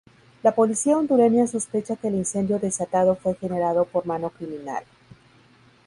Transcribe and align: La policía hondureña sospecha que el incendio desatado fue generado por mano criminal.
La 0.41 0.55
policía 0.55 0.97
hondureña 0.97 1.45
sospecha 1.45 1.95
que 1.95 2.07
el 2.07 2.15
incendio 2.15 2.57
desatado 2.57 3.13
fue 3.15 3.35
generado 3.35 3.85
por 3.85 4.07
mano 4.07 4.31
criminal. 4.31 4.83